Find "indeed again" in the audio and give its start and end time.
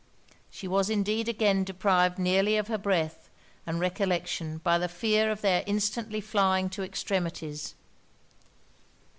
0.89-1.63